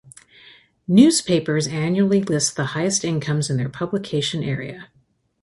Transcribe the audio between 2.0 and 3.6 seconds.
list the highest incomes in